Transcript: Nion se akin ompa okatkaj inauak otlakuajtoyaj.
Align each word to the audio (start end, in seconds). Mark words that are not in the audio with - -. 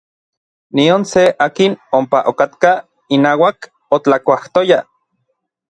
Nion 0.79 1.03
se 1.09 1.25
akin 1.47 1.75
ompa 1.99 2.23
okatkaj 2.33 2.73
inauak 3.19 3.73
otlakuajtoyaj. 3.99 4.85